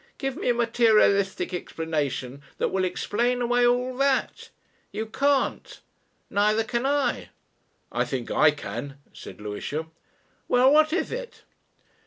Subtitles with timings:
[0.17, 4.49] Give me a materialistic explanation that will explain away all that.
[4.91, 5.79] You can't.
[6.27, 7.29] Neither can I."
[7.91, 9.91] "I think I can," said Lewisham.
[10.47, 11.43] "Well what is it?"